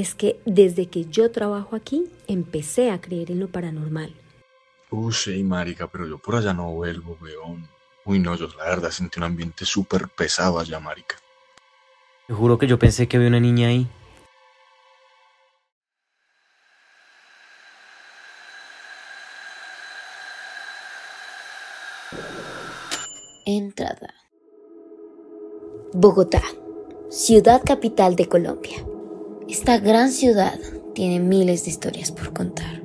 es 0.00 0.14
que 0.14 0.40
desde 0.46 0.86
que 0.86 1.04
yo 1.04 1.30
trabajo 1.30 1.76
aquí 1.76 2.06
empecé 2.26 2.90
a 2.90 3.00
creer 3.00 3.30
en 3.30 3.40
lo 3.40 3.48
paranormal. 3.48 4.14
Uy, 4.90 5.12
sí, 5.12 5.44
marica, 5.44 5.86
pero 5.88 6.06
yo 6.06 6.18
por 6.18 6.36
allá 6.36 6.54
no 6.54 6.72
vuelvo, 6.72 7.18
weón. 7.20 7.68
Uy, 8.04 8.18
no, 8.18 8.34
yo 8.34 8.48
la 8.56 8.64
verdad 8.64 8.90
sentí 8.90 9.18
un 9.18 9.24
ambiente 9.24 9.64
súper 9.66 10.08
pesado 10.08 10.58
allá, 10.58 10.80
marica. 10.80 11.16
Te 12.26 12.34
juro 12.34 12.58
que 12.58 12.66
yo 12.66 12.78
pensé 12.78 13.08
que 13.08 13.18
había 13.18 13.28
una 13.28 13.40
niña 13.40 13.68
ahí. 13.68 13.86
Entrada. 23.44 24.14
Bogotá, 25.92 26.42
ciudad 27.10 27.62
capital 27.64 28.14
de 28.16 28.28
Colombia. 28.28 28.89
Esta 29.50 29.80
gran 29.80 30.12
ciudad 30.12 30.60
tiene 30.94 31.18
miles 31.18 31.64
de 31.64 31.70
historias 31.70 32.12
por 32.12 32.32
contar 32.32 32.84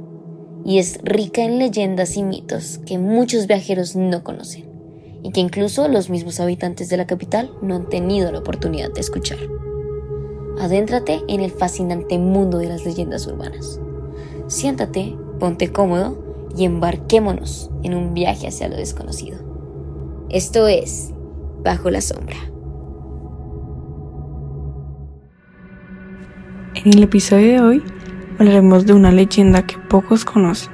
y 0.66 0.80
es 0.80 0.98
rica 1.04 1.44
en 1.44 1.60
leyendas 1.60 2.18
y 2.18 2.24
mitos 2.24 2.80
que 2.88 2.98
muchos 2.98 3.46
viajeros 3.46 3.96
no 3.96 4.24
conocen 4.24 4.66
y 5.22 5.32
que 5.32 5.42
incluso 5.42 5.88
los 5.88 6.10
mismos 6.10 6.40
habitantes 6.40 6.90
de 6.90 6.98
la 6.98 7.06
capital 7.06 7.52
no 7.62 7.76
han 7.76 7.88
tenido 7.88 8.32
la 8.32 8.40
oportunidad 8.40 8.92
de 8.92 9.02
escuchar. 9.02 9.38
Adéntrate 10.60 11.22
en 11.28 11.42
el 11.42 11.52
fascinante 11.52 12.18
mundo 12.18 12.58
de 12.58 12.70
las 12.70 12.84
leyendas 12.84 13.28
urbanas. 13.28 13.80
Siéntate, 14.48 15.16
ponte 15.40 15.72
cómodo 15.72 16.18
y 16.58 16.66
embarquémonos 16.66 17.70
en 17.84 17.94
un 17.94 18.16
viaje 18.16 18.48
hacia 18.48 18.70
lo 18.70 18.76
desconocido. 18.76 19.38
Esto 20.30 20.68
es 20.68 21.12
Bajo 21.64 21.92
la 21.92 22.02
Sombra. 22.02 22.55
En 26.86 26.94
el 26.94 27.02
episodio 27.02 27.48
de 27.48 27.62
hoy 27.62 27.84
hablaremos 28.38 28.86
de 28.86 28.94
una 28.94 29.12
leyenda 29.12 29.66
que 29.66 29.76
pocos 29.76 30.24
conocen, 30.24 30.72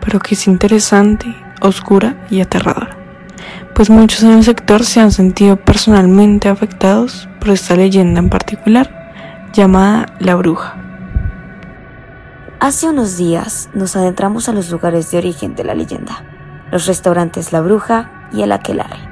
pero 0.00 0.20
que 0.20 0.36
es 0.36 0.46
interesante, 0.46 1.34
oscura 1.60 2.24
y 2.30 2.40
aterradora, 2.40 2.96
pues 3.74 3.90
muchos 3.90 4.22
en 4.22 4.34
el 4.34 4.44
sector 4.44 4.84
se 4.84 5.00
han 5.00 5.10
sentido 5.10 5.56
personalmente 5.56 6.48
afectados 6.48 7.28
por 7.40 7.50
esta 7.50 7.74
leyenda 7.74 8.20
en 8.20 8.30
particular, 8.30 9.50
llamada 9.52 10.14
La 10.20 10.36
Bruja. 10.36 10.76
Hace 12.60 12.88
unos 12.88 13.16
días 13.16 13.68
nos 13.74 13.96
adentramos 13.96 14.48
a 14.48 14.52
los 14.52 14.70
lugares 14.70 15.10
de 15.10 15.18
origen 15.18 15.56
de 15.56 15.64
la 15.64 15.74
leyenda, 15.74 16.24
los 16.70 16.86
restaurantes 16.86 17.52
La 17.52 17.62
Bruja 17.62 18.28
y 18.32 18.42
el 18.42 18.52
Aquelarre. 18.52 19.08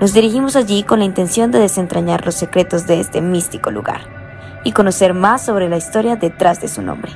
Nos 0.00 0.14
dirigimos 0.14 0.56
allí 0.56 0.82
con 0.82 1.00
la 1.00 1.04
intención 1.04 1.50
de 1.50 1.58
desentrañar 1.58 2.24
los 2.24 2.36
secretos 2.36 2.86
de 2.86 3.00
este 3.00 3.20
místico 3.20 3.70
lugar 3.70 4.21
y 4.64 4.72
conocer 4.72 5.14
más 5.14 5.44
sobre 5.44 5.68
la 5.68 5.76
historia 5.76 6.16
detrás 6.16 6.60
de 6.60 6.68
su 6.68 6.82
nombre. 6.82 7.12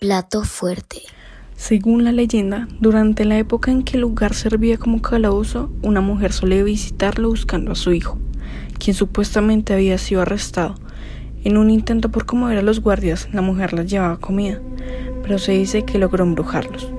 Plato 0.00 0.44
fuerte. 0.44 1.00
Según 1.56 2.04
la 2.04 2.12
leyenda, 2.12 2.68
durante 2.78 3.24
la 3.24 3.38
época 3.38 3.70
en 3.70 3.84
que 3.84 3.96
el 3.96 4.02
lugar 4.02 4.34
servía 4.34 4.76
como 4.76 5.00
calabozo, 5.00 5.72
una 5.82 6.02
mujer 6.02 6.32
solía 6.32 6.62
visitarlo 6.62 7.30
buscando 7.30 7.72
a 7.72 7.74
su 7.74 7.92
hijo, 7.92 8.18
quien 8.78 8.94
supuestamente 8.94 9.72
había 9.72 9.96
sido 9.96 10.20
arrestado. 10.20 10.74
En 11.42 11.56
un 11.56 11.70
intento 11.70 12.10
por 12.10 12.26
conmover 12.26 12.58
a 12.58 12.62
los 12.62 12.80
guardias, 12.80 13.28
la 13.32 13.40
mujer 13.40 13.72
les 13.72 13.90
llevaba 13.90 14.18
comida, 14.18 14.60
pero 15.22 15.38
se 15.38 15.52
dice 15.52 15.84
que 15.84 15.98
logró 15.98 16.24
embrujarlos. 16.24 16.92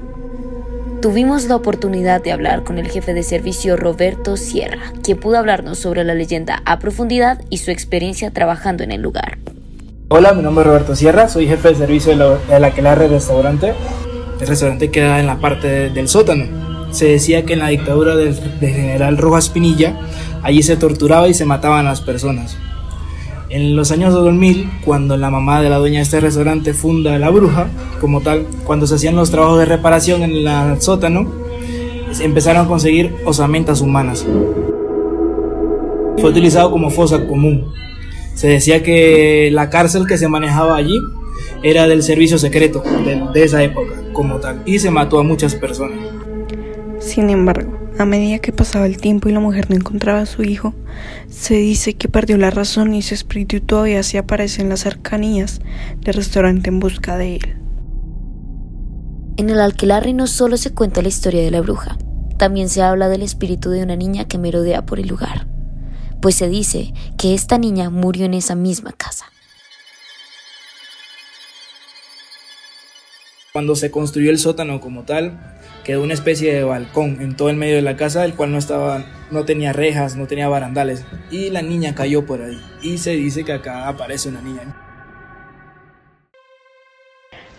Tuvimos 1.05 1.45
la 1.45 1.55
oportunidad 1.55 2.23
de 2.23 2.31
hablar 2.31 2.63
con 2.63 2.79
el 2.79 2.89
jefe 2.89 3.13
de 3.13 3.21
servicio 3.21 3.77
Roberto 3.77 4.37
Sierra, 4.37 4.91
quien 5.03 5.19
pudo 5.19 5.37
hablarnos 5.37 5.77
sobre 5.77 6.03
la 6.03 6.15
leyenda 6.15 6.63
a 6.65 6.79
profundidad 6.79 7.43
y 7.51 7.59
su 7.59 7.69
experiencia 7.69 8.31
trabajando 8.31 8.83
en 8.83 8.91
el 8.91 9.03
lugar. 9.03 9.37
Hola, 10.07 10.33
mi 10.33 10.41
nombre 10.41 10.63
es 10.63 10.67
Roberto 10.67 10.95
Sierra, 10.95 11.29
soy 11.29 11.45
jefe 11.45 11.69
de 11.69 11.75
servicio 11.75 12.17
de 12.17 12.59
la 12.59 12.67
Aquelarre 12.69 13.07
Restaurante. 13.07 13.75
El 14.41 14.47
restaurante 14.47 14.89
queda 14.89 15.19
en 15.19 15.27
la 15.27 15.37
parte 15.37 15.91
del 15.91 16.07
sótano. 16.07 16.91
Se 16.91 17.05
decía 17.05 17.45
que 17.45 17.53
en 17.53 17.59
la 17.59 17.67
dictadura 17.67 18.15
del, 18.15 18.59
del 18.59 18.73
general 18.73 19.19
Rojas 19.19 19.49
Pinilla, 19.49 19.95
allí 20.41 20.63
se 20.63 20.75
torturaba 20.75 21.27
y 21.27 21.35
se 21.35 21.45
mataban 21.45 21.85
a 21.85 21.89
las 21.89 22.01
personas. 22.01 22.57
En 23.49 23.75
los 23.75 23.91
años 23.91 24.13
2000, 24.13 24.69
cuando 24.83 25.17
la 25.17 25.29
mamá 25.29 25.61
de 25.61 25.69
la 25.69 25.77
dueña 25.77 25.99
de 25.99 26.03
este 26.03 26.19
restaurante 26.19 26.73
funda 26.73 27.19
La 27.19 27.29
Bruja, 27.29 27.67
como 28.01 28.21
tal, 28.21 28.45
cuando 28.63 28.87
se 28.87 28.95
hacían 28.95 29.15
los 29.15 29.29
trabajos 29.29 29.59
de 29.59 29.65
reparación 29.65 30.23
en 30.23 30.31
el 30.31 30.81
sótano, 30.81 31.31
empezaron 32.19 32.65
a 32.65 32.67
conseguir 32.67 33.13
osamentas 33.23 33.81
humanas. 33.81 34.25
Fue 36.17 36.29
utilizado 36.29 36.71
como 36.71 36.89
fosa 36.89 37.27
común. 37.27 37.71
Se 38.33 38.47
decía 38.47 38.81
que 38.81 39.49
la 39.51 39.69
cárcel 39.69 40.07
que 40.07 40.17
se 40.17 40.27
manejaba 40.27 40.75
allí 40.75 40.99
era 41.61 41.87
del 41.87 42.01
servicio 42.01 42.39
secreto 42.39 42.81
de, 43.05 43.21
de 43.31 43.43
esa 43.43 43.63
época, 43.63 43.93
como 44.13 44.37
tal, 44.37 44.63
y 44.65 44.79
se 44.79 44.89
mató 44.89 45.19
a 45.19 45.23
muchas 45.23 45.53
personas. 45.55 45.99
Sin 46.99 47.29
embargo, 47.29 47.74
a 47.97 48.05
medida 48.05 48.39
que 48.39 48.51
pasaba 48.51 48.85
el 48.85 48.97
tiempo 48.97 49.29
y 49.29 49.33
la 49.33 49.39
mujer 49.39 49.69
no 49.69 49.75
encontraba 49.75 50.21
a 50.21 50.25
su 50.25 50.43
hijo, 50.43 50.73
se 51.29 51.55
dice 51.55 51.93
que 51.93 52.09
perdió 52.09 52.37
la 52.37 52.49
razón 52.49 52.93
y 52.93 53.01
su 53.01 53.13
espíritu 53.13 53.61
todavía 53.61 54.03
se 54.03 54.17
aparece 54.17 54.61
en 54.61 54.69
las 54.69 54.81
cercanías 54.81 55.61
del 56.01 56.15
restaurante 56.15 56.69
en 56.69 56.79
busca 56.79 57.17
de 57.17 57.35
él. 57.37 57.57
En 59.37 59.49
el 59.49 59.59
alquilarre 59.59 60.13
no 60.13 60.27
solo 60.27 60.57
se 60.57 60.73
cuenta 60.73 61.01
la 61.01 61.07
historia 61.07 61.41
de 61.41 61.51
la 61.51 61.61
bruja, 61.61 61.97
también 62.37 62.69
se 62.69 62.81
habla 62.81 63.07
del 63.07 63.21
espíritu 63.21 63.69
de 63.69 63.83
una 63.83 63.95
niña 63.95 64.25
que 64.25 64.37
merodea 64.37 64.85
por 64.85 64.99
el 64.99 65.07
lugar, 65.07 65.47
pues 66.21 66.35
se 66.35 66.49
dice 66.49 66.93
que 67.17 67.33
esta 67.33 67.57
niña 67.57 67.89
murió 67.89 68.25
en 68.25 68.33
esa 68.33 68.55
misma 68.55 68.91
casa. 68.91 69.25
Cuando 73.55 73.77
se 73.77 73.89
construyó 73.89 74.31
el 74.31 74.37
sótano 74.37 74.81
como 74.81 75.03
tal, 75.03 75.39
quedó 75.85 76.03
una 76.03 76.13
especie 76.13 76.53
de 76.53 76.65
balcón 76.65 77.21
en 77.21 77.37
todo 77.37 77.49
el 77.49 77.55
medio 77.55 77.77
de 77.77 77.81
la 77.81 77.95
casa, 77.95 78.25
el 78.25 78.33
cual 78.33 78.51
no 78.51 78.57
estaba, 78.57 79.05
no 79.31 79.45
tenía 79.45 79.71
rejas, 79.71 80.17
no 80.17 80.27
tenía 80.27 80.49
barandales, 80.49 81.05
y 81.31 81.51
la 81.51 81.61
niña 81.61 81.95
cayó 81.95 82.25
por 82.25 82.41
ahí. 82.41 82.61
Y 82.81 82.97
se 82.97 83.11
dice 83.11 83.45
que 83.45 83.53
acá 83.53 83.87
aparece 83.87 84.27
una 84.27 84.41
niña. 84.41 84.75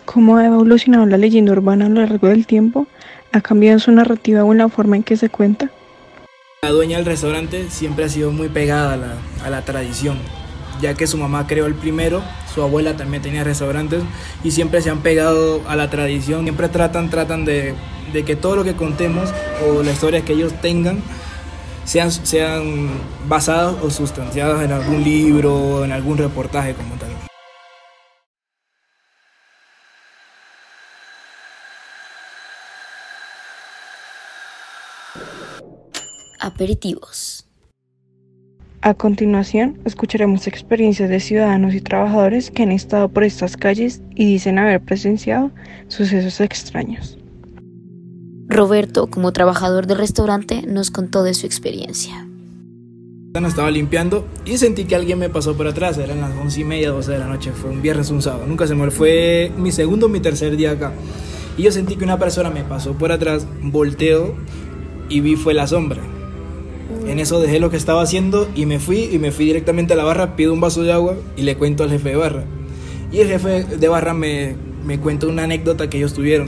¿Cómo 0.05 0.37
ha 0.37 0.45
evolucionado 0.45 1.07
la 1.07 1.17
leyenda 1.17 1.53
urbana 1.53 1.87
a 1.87 1.89
lo 1.89 2.01
largo 2.01 2.27
del 2.27 2.45
tiempo? 2.45 2.85
¿Ha 3.31 3.41
cambiado 3.41 3.79
su 3.79 3.91
narrativa 3.91 4.43
o 4.43 4.53
la 4.53 4.69
forma 4.69 4.97
en 4.97 5.01
que 5.01 5.17
se 5.17 5.29
cuenta? 5.29 5.71
La 6.61 6.69
dueña 6.69 6.97
del 6.97 7.07
restaurante 7.07 7.71
siempre 7.71 8.05
ha 8.05 8.09
sido 8.09 8.29
muy 8.31 8.49
pegada 8.49 8.93
a 8.93 8.97
la, 8.97 9.13
a 9.43 9.49
la 9.49 9.65
tradición, 9.65 10.19
ya 10.79 10.93
que 10.93 11.07
su 11.07 11.17
mamá 11.17 11.47
creó 11.47 11.65
el 11.65 11.73
primero, 11.73 12.21
su 12.57 12.63
abuela 12.63 12.97
también 12.97 13.21
tenía 13.21 13.43
restaurantes 13.43 14.01
y 14.43 14.49
siempre 14.49 14.81
se 14.81 14.89
han 14.89 15.01
pegado 15.01 15.61
a 15.67 15.75
la 15.75 15.91
tradición, 15.91 16.41
siempre 16.41 16.69
tratan, 16.69 17.11
tratan 17.11 17.45
de, 17.45 17.75
que 18.25 18.35
todo 18.35 18.55
lo 18.55 18.63
que 18.63 18.75
contemos 18.75 19.29
o 19.63 19.83
las 19.83 19.93
historias 19.93 20.23
que 20.23 20.33
ellos 20.33 20.59
tengan 20.59 21.03
sean, 21.85 22.11
sean 22.11 22.89
basadas 23.27 23.75
o 23.83 23.91
sustanciadas 23.91 24.65
en 24.65 24.71
algún 24.71 25.03
libro, 25.03 25.85
en 25.85 25.91
algún 25.91 26.17
reportaje 26.17 26.73
como 26.73 26.95
tal. 26.95 27.11
Aperitivos. 36.39 37.46
A 38.87 38.93
continuación, 38.93 39.77
escucharemos 39.83 40.47
experiencias 40.47 41.09
de 41.09 41.19
ciudadanos 41.19 41.73
y 41.73 41.81
trabajadores 41.81 42.51
que 42.51 42.63
han 42.63 42.71
estado 42.71 43.09
por 43.09 43.25
estas 43.25 43.57
calles 43.57 44.01
y 44.15 44.25
dicen 44.25 44.57
haber 44.59 44.79
presenciado 44.79 45.51
sucesos 45.89 46.39
extraños. 46.39 47.17
Roberto, 48.47 49.07
como 49.07 49.33
trabajador 49.33 49.87
del 49.87 49.97
restaurante, 49.97 50.61
nos 50.65 50.89
contó 50.89 51.23
de 51.23 51.33
su 51.33 51.45
experiencia. 51.45 52.29
Estaba 53.35 53.71
limpiando 53.71 54.25
y 54.45 54.57
sentí 54.57 54.85
que 54.85 54.95
alguien 54.95 55.19
me 55.19 55.27
pasó 55.27 55.57
por 55.57 55.67
atrás, 55.67 55.97
eran 55.97 56.21
las 56.21 56.31
once 56.37 56.61
y 56.61 56.63
media, 56.63 56.91
12 56.91 57.11
de 57.11 57.19
la 57.19 57.27
noche, 57.27 57.51
fue 57.51 57.71
un 57.71 57.81
viernes, 57.81 58.09
un 58.09 58.21
sábado, 58.21 58.47
nunca 58.47 58.67
se 58.67 58.73
me 58.73 58.89
fue 58.89 59.51
mi 59.57 59.73
segundo 59.73 60.05
o 60.05 60.09
mi 60.09 60.21
tercer 60.21 60.55
día 60.55 60.71
acá. 60.71 60.93
Y 61.57 61.63
yo 61.63 61.73
sentí 61.73 61.97
que 61.97 62.05
una 62.05 62.19
persona 62.19 62.49
me 62.51 62.63
pasó 62.63 62.93
por 62.93 63.11
atrás, 63.11 63.45
volteo 63.61 64.33
y 65.09 65.19
vi 65.19 65.35
fue 65.35 65.53
la 65.53 65.67
sombra. 65.67 66.01
En 67.07 67.19
eso 67.19 67.39
dejé 67.39 67.59
lo 67.59 67.69
que 67.69 67.77
estaba 67.77 68.01
haciendo 68.01 68.47
y 68.55 68.65
me 68.65 68.79
fui 68.79 69.09
y 69.11 69.19
me 69.19 69.31
fui 69.31 69.45
directamente 69.45 69.93
a 69.93 69.95
la 69.95 70.03
barra, 70.03 70.35
pido 70.35 70.53
un 70.53 70.61
vaso 70.61 70.83
de 70.83 70.91
agua 70.91 71.15
y 71.35 71.41
le 71.43 71.55
cuento 71.57 71.83
al 71.83 71.89
jefe 71.89 72.09
de 72.09 72.15
barra. 72.15 72.43
Y 73.11 73.19
el 73.19 73.27
jefe 73.27 73.63
de 73.63 73.87
barra 73.87 74.13
me, 74.13 74.55
me 74.85 74.99
cuenta 74.99 75.27
una 75.27 75.43
anécdota 75.43 75.89
que 75.89 75.97
ellos 75.97 76.13
tuvieron. 76.13 76.47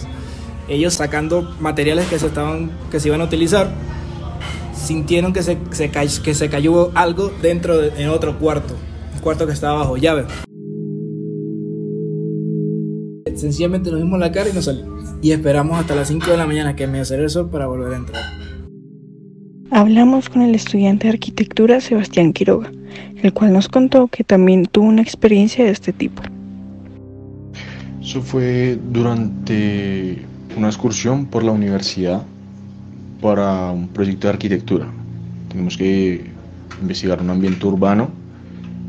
Ellos 0.67 0.93
sacando 0.93 1.55
materiales 1.59 2.07
que 2.07 2.19
se, 2.19 2.27
estaban, 2.27 2.71
que 2.91 2.99
se 2.99 3.07
iban 3.07 3.21
a 3.21 3.25
utilizar, 3.25 3.71
sintieron 4.75 5.33
que 5.33 5.43
se, 5.43 5.57
se, 5.71 5.89
que 5.89 6.33
se 6.33 6.49
cayó 6.49 6.91
algo 6.95 7.31
dentro 7.41 7.77
de 7.77 8.01
en 8.01 8.09
otro 8.09 8.37
cuarto, 8.37 8.75
un 9.13 9.19
cuarto 9.19 9.47
que 9.47 9.53
estaba 9.53 9.79
bajo 9.79 9.97
llave. 9.97 10.25
sencillamente 13.39 13.89
nos 13.89 14.01
vimos 14.01 14.19
la 14.19 14.31
cara 14.31 14.49
y 14.49 14.53
nos 14.53 14.65
salimos. 14.65 15.09
Y 15.21 15.31
esperamos 15.31 15.79
hasta 15.79 15.95
las 15.95 16.07
5 16.07 16.29
de 16.29 16.37
la 16.37 16.45
mañana 16.45 16.75
que 16.75 16.87
me 16.87 17.03
saliera 17.05 17.25
el 17.25 17.29
sol 17.29 17.49
para 17.49 17.67
volver 17.67 17.93
a 17.93 17.95
entrar. 17.97 18.48
Hablamos 19.71 20.29
con 20.29 20.41
el 20.41 20.55
estudiante 20.55 21.07
de 21.07 21.13
arquitectura 21.13 21.79
Sebastián 21.79 22.33
Quiroga, 22.33 22.71
el 23.21 23.33
cual 23.33 23.53
nos 23.53 23.67
contó 23.67 24.07
que 24.07 24.23
también 24.23 24.65
tuvo 24.65 24.87
una 24.87 25.03
experiencia 25.03 25.63
de 25.63 25.69
este 25.69 25.93
tipo. 25.93 26.23
Eso 28.01 28.23
fue 28.23 28.79
durante 28.91 30.25
una 30.57 30.69
excursión 30.69 31.27
por 31.27 31.43
la 31.43 31.51
universidad 31.51 32.23
para 33.21 33.69
un 33.69 33.87
proyecto 33.89 34.25
de 34.25 34.33
arquitectura. 34.33 34.87
Tenemos 35.49 35.77
que 35.77 36.25
investigar 36.81 37.21
un 37.21 37.29
ambiente 37.29 37.63
urbano 37.67 38.09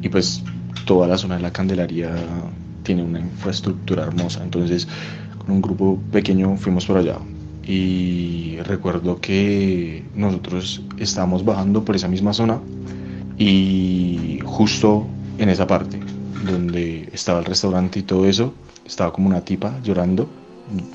y 0.00 0.08
pues 0.08 0.42
toda 0.86 1.06
la 1.06 1.18
zona 1.18 1.36
de 1.36 1.42
la 1.42 1.52
Candelaria 1.52 2.10
tiene 2.84 3.02
una 3.02 3.20
infraestructura 3.20 4.04
hermosa. 4.04 4.42
Entonces 4.42 4.88
con 5.36 5.50
un 5.50 5.60
grupo 5.60 6.00
pequeño 6.10 6.56
fuimos 6.56 6.86
por 6.86 6.96
allá 6.96 7.18
y 7.66 8.58
recuerdo 8.64 9.20
que 9.20 10.04
nosotros 10.14 10.82
estábamos 10.98 11.44
bajando 11.44 11.84
por 11.84 11.96
esa 11.96 12.08
misma 12.08 12.32
zona 12.32 12.60
y 13.38 14.40
justo 14.44 15.06
en 15.38 15.48
esa 15.48 15.66
parte 15.66 15.98
donde 16.44 17.08
estaba 17.12 17.40
el 17.40 17.44
restaurante 17.44 17.98
y 17.98 18.02
todo 18.02 18.26
eso, 18.26 18.54
estaba 18.86 19.12
como 19.12 19.28
una 19.28 19.42
tipa 19.42 19.78
llorando, 19.82 20.28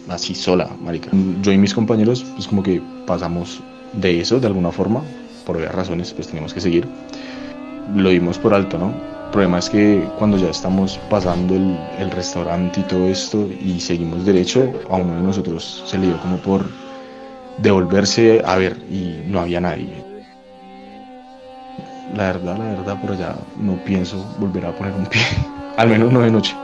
así 0.09 0.35
sola, 0.35 0.69
marica. 0.83 1.11
Yo 1.41 1.51
y 1.51 1.57
mis 1.57 1.73
compañeros, 1.73 2.23
pues 2.35 2.47
como 2.47 2.63
que 2.63 2.81
pasamos 3.05 3.61
de 3.93 4.19
eso 4.19 4.39
de 4.39 4.47
alguna 4.47 4.71
forma, 4.71 5.01
por 5.45 5.57
varias 5.57 5.75
razones, 5.75 6.13
pues 6.13 6.27
teníamos 6.27 6.53
que 6.53 6.61
seguir. 6.61 6.87
Lo 7.95 8.09
dimos 8.09 8.39
por 8.39 8.53
alto, 8.53 8.77
¿no? 8.77 9.14
El 9.35 9.39
problema 9.39 9.59
es 9.59 9.69
que 9.69 10.09
cuando 10.17 10.37
ya 10.37 10.49
estamos 10.49 10.97
pasando 11.09 11.55
el, 11.55 12.09
restaurante 12.11 12.79
y 12.79 12.83
todo 12.83 13.05
esto 13.09 13.45
y 13.61 13.81
seguimos 13.81 14.25
derecho, 14.25 14.71
a 14.89 14.95
uno 14.95 15.13
de 15.13 15.21
nosotros 15.23 15.83
se 15.85 15.97
le 15.97 16.07
dio 16.07 16.21
como 16.21 16.37
por 16.37 16.65
devolverse 17.57 18.41
a 18.45 18.55
ver 18.55 18.77
y 18.89 19.25
no 19.27 19.41
había 19.41 19.59
nadie. 19.59 19.89
La 22.15 22.31
verdad, 22.31 22.57
la 22.57 22.63
verdad, 22.63 23.01
por 23.01 23.11
allá 23.11 23.35
no 23.57 23.75
pienso 23.83 24.25
volver 24.39 24.67
a 24.67 24.71
poner 24.73 24.93
un 24.93 25.05
pie, 25.05 25.21
al 25.75 25.89
menos 25.89 26.13
no 26.13 26.21
de 26.21 26.31
noche. 26.31 26.55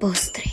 Postre. 0.00 0.45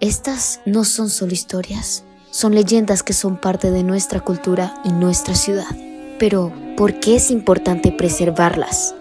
Estas 0.00 0.60
no 0.64 0.84
son 0.84 1.10
solo 1.10 1.32
historias, 1.32 2.04
son 2.30 2.54
leyendas 2.54 3.02
que 3.02 3.12
son 3.12 3.36
parte 3.36 3.72
de 3.72 3.82
nuestra 3.82 4.20
cultura 4.20 4.80
y 4.84 4.92
nuestra 4.92 5.34
ciudad. 5.34 5.66
Pero, 6.20 6.52
¿por 6.76 7.00
qué 7.00 7.16
es 7.16 7.32
importante 7.32 7.90
preservarlas? 7.90 8.94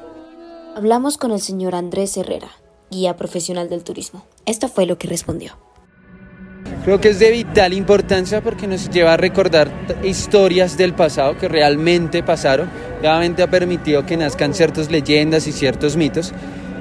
Hablamos 0.75 1.19
con 1.19 1.29
el 1.29 1.39
señor 1.39 1.75
Andrés 1.75 2.17
Herrera, 2.17 2.49
guía 2.89 3.15
profesional 3.15 3.69
del 3.69 3.83
turismo. 3.83 4.25
Esto 4.47 4.69
fue 4.69 4.87
lo 4.87 4.97
que 4.97 5.07
respondió. 5.07 5.59
Creo 6.83 6.99
que 6.99 7.09
es 7.09 7.19
de 7.19 7.29
vital 7.29 7.73
importancia 7.73 8.41
porque 8.41 8.65
nos 8.65 8.89
lleva 8.89 9.13
a 9.13 9.17
recordar 9.17 9.71
historias 10.03 10.77
del 10.77 10.95
pasado 10.95 11.37
que 11.37 11.47
realmente 11.47 12.23
pasaron. 12.23 12.71
Realmente 13.03 13.43
ha 13.43 13.51
permitido 13.51 14.03
que 14.07 14.17
nazcan 14.17 14.55
ciertas 14.55 14.89
leyendas 14.89 15.45
y 15.45 15.51
ciertos 15.51 15.95
mitos 15.95 16.33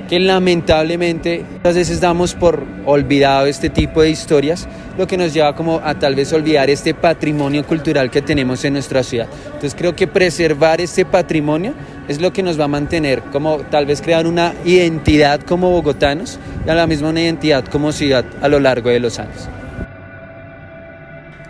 que 0.08 0.20
lamentablemente 0.20 1.44
muchas 1.56 1.74
veces 1.74 2.00
damos 2.00 2.34
por 2.34 2.62
olvidado 2.84 3.46
este 3.46 3.70
tipo 3.70 4.02
de 4.02 4.10
historias, 4.10 4.68
lo 4.96 5.06
que 5.06 5.16
nos 5.16 5.34
lleva 5.34 5.54
como 5.54 5.80
a 5.82 5.94
tal 5.98 6.14
vez 6.14 6.32
olvidar 6.32 6.70
este 6.70 6.94
patrimonio 6.94 7.64
cultural 7.66 8.10
que 8.10 8.22
tenemos 8.22 8.64
en 8.64 8.74
nuestra 8.74 9.02
ciudad. 9.02 9.28
Entonces 9.46 9.74
creo 9.74 9.96
que 9.96 10.06
preservar 10.06 10.80
este 10.80 11.04
patrimonio 11.04 11.74
es 12.08 12.20
lo 12.20 12.32
que 12.32 12.42
nos 12.42 12.58
va 12.58 12.64
a 12.64 12.68
mantener, 12.68 13.20
como 13.32 13.58
tal 13.58 13.86
vez 13.86 14.00
crear 14.00 14.26
una 14.26 14.54
identidad 14.64 15.40
como 15.40 15.70
bogotanos 15.70 16.38
y 16.66 16.70
a 16.70 16.74
la 16.74 16.86
misma 16.86 17.10
una 17.10 17.22
identidad 17.22 17.64
como 17.64 17.92
ciudad 17.92 18.24
a 18.40 18.48
lo 18.48 18.60
largo 18.60 18.90
de 18.90 19.00
los 19.00 19.18
años. 19.18 19.48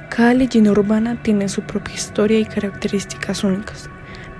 Cada 0.08 0.32
leyenda 0.32 0.70
urbana 0.70 1.18
tiene 1.22 1.46
su 1.50 1.60
propia 1.60 1.94
historia 1.94 2.38
y 2.38 2.46
características 2.46 3.44
únicas, 3.44 3.90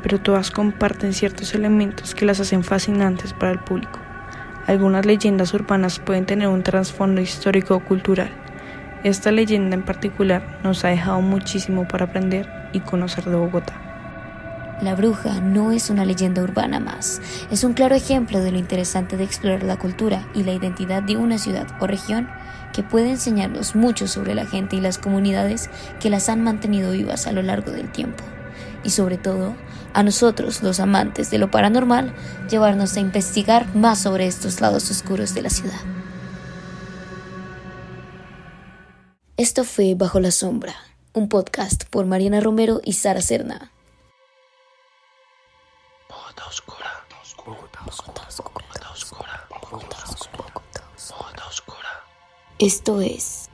pero 0.03 0.19
todas 0.19 0.51
comparten 0.51 1.13
ciertos 1.13 1.55
elementos 1.55 2.15
que 2.15 2.25
las 2.25 2.41
hacen 2.41 2.65
fascinantes 2.65 3.35
para 3.35 3.53
el 3.53 3.59
público. 3.59 4.06
Algunas 4.67 5.07
leyendas 5.07 5.55
urbanas 5.55 6.01
pueden 6.01 6.27
tener 6.27 6.49
un 6.49 6.65
trasfondo 6.65 7.21
histórico 7.21 7.77
o 7.77 7.85
cultural. 7.85 8.31
Esta 9.05 9.31
leyenda 9.31 9.77
en 9.77 9.85
particular 9.85 10.59
nos 10.65 10.85
ha 10.85 10.89
dejado 10.89 11.21
muchísimo 11.21 11.87
para 11.87 12.07
aprender 12.07 12.49
y 12.73 12.81
conocer 12.81 13.25
de 13.27 13.37
Bogotá. 13.37 13.75
La 14.83 14.97
bruja 14.97 15.41
no 15.41 15.71
es 15.71 15.89
una 15.89 16.05
leyenda 16.05 16.43
urbana 16.43 16.81
más, 16.81 17.23
es 17.51 17.63
un 17.63 17.75
claro 17.75 17.95
ejemplo 17.95 18.41
de 18.41 18.51
lo 18.51 18.59
interesante 18.59 19.17
de 19.17 19.25
explorar 19.25 19.63
la 19.63 19.79
cultura 19.79 20.27
y 20.35 20.43
la 20.43 20.53
identidad 20.53 21.03
de 21.03 21.17
una 21.17 21.39
ciudad 21.39 21.69
o 21.81 21.87
región 21.87 22.29
que 22.75 22.83
puede 22.83 23.11
enseñarnos 23.11 23.77
mucho 23.77 24.09
sobre 24.09 24.35
la 24.35 24.47
gente 24.47 24.77
y 24.77 24.81
las 24.81 24.99
comunidades 24.99 25.71
que 26.01 26.11
las 26.11 26.29
han 26.29 26.43
mantenido 26.43 26.91
vivas 26.91 27.27
a 27.27 27.33
lo 27.33 27.43
largo 27.43 27.71
del 27.71 27.91
tiempo. 27.91 28.23
Y 28.87 28.91
sobre 28.91 29.19
todo, 29.19 29.57
a 29.95 30.05
nosotros, 30.05 30.63
los 30.63 30.79
amantes 30.79 31.29
de 31.33 31.39
lo 31.39 31.51
paranormal, 31.51 32.15
llevarnos 32.49 32.97
a 32.97 33.01
investigar 33.01 33.75
más 33.75 34.01
sobre 34.01 34.29
estos 34.29 34.61
lados 34.61 34.89
oscuros 34.93 35.35
de 35.35 35.43
la 35.43 35.51
ciudad. 35.51 35.81
Esto 39.37 39.65
fue 39.65 39.97
Bajo 39.97 40.21
la 40.21 40.31
Sombra, 40.31 40.77
un 41.15 41.29
podcast 41.29 41.83
por 41.91 42.07
Mariana 42.07 42.41
Romero 42.41 42.81
y 42.85 42.93
Sara 42.93 43.21
Serna. 43.23 43.73
Bogotá 46.09 46.47
oscura, 46.47 47.05
Bogotá 47.45 47.81
oscura, 47.89 48.29
Bogotá 48.39 48.91
oscura, 48.93 49.47
Bogotá 49.51 49.97
oscura, 50.05 50.53
Bogotá 51.11 51.47
oscura. 51.49 51.89
Esto 52.61 53.01
es 53.01 53.46